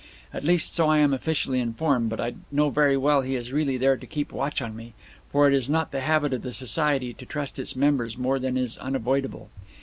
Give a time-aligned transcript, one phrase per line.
[0.33, 3.77] At least, so I am officially informed, but I know very well he is really
[3.77, 4.93] there to keep watch on me,
[5.31, 8.57] for it is not the habit of the society to trust its members more than
[8.57, 9.51] is unavoidable.